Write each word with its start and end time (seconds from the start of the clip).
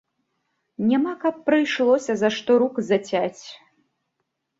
Няма, 0.91 1.11
каб 1.23 1.35
прыйшлося, 1.49 2.15
за 2.21 2.29
што 2.37 2.57
рук 2.63 2.75
зацяць. 2.89 3.43